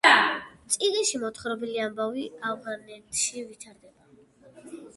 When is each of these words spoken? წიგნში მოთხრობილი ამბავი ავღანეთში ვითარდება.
წიგნში 0.75 1.19
მოთხრობილი 1.23 1.77
ამბავი 1.85 2.25
ავღანეთში 2.53 3.45
ვითარდება. 3.51 4.73